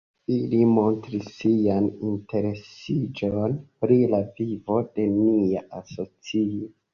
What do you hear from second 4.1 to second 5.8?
la vivo de nia